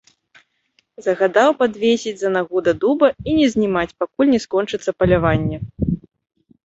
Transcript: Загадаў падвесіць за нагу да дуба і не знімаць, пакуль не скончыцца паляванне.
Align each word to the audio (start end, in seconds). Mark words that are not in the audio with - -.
Загадаў 1.07 1.49
падвесіць 1.59 2.15
за 2.21 2.29
нагу 2.37 2.57
да 2.69 2.73
дуба 2.85 3.07
і 3.29 3.35
не 3.43 3.47
знімаць, 3.55 3.95
пакуль 4.05 4.33
не 4.35 4.39
скончыцца 4.47 4.89
паляванне. 5.03 5.57